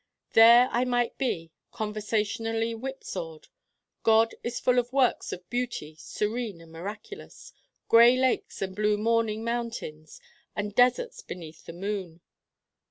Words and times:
There 0.31 0.67
I 0.71 0.83
might 0.83 1.15
be: 1.19 1.51
conversationally 1.71 2.73
whip 2.73 3.03
sawed. 3.03 3.49
God 4.01 4.33
is 4.43 4.59
full 4.59 4.79
of 4.79 4.91
works 4.91 5.31
of 5.31 5.47
beauty, 5.51 5.93
serene 5.99 6.59
and 6.59 6.71
miraculous: 6.71 7.53
Gray 7.87 8.17
Lakes 8.17 8.63
and 8.63 8.75
Blue 8.75 8.97
Mourning 8.97 9.43
Mountains 9.43 10.19
and 10.55 10.73
Deserts 10.73 11.21
beneath 11.21 11.65
the 11.65 11.73
Moon. 11.73 12.21